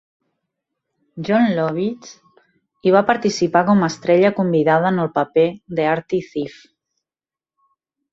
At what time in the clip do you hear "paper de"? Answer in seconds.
5.19-5.87